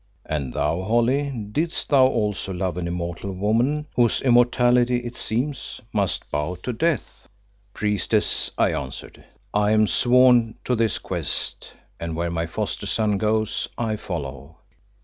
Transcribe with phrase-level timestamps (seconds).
[0.25, 6.31] "And thou, Holly, didst thou also love an immortal woman whose immortality, it seems, must
[6.31, 7.27] bow to death?"
[7.75, 13.67] "Priestess," I answered, "I am sworn to this quest, and where my foster son goes
[13.77, 14.57] I follow.